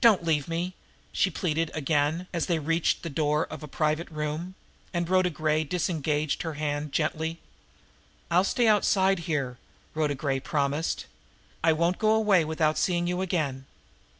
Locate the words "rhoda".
5.08-5.30, 9.94-10.16